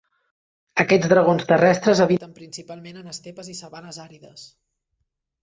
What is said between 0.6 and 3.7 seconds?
Aquests dragons terrestres habiten principalment en estepes i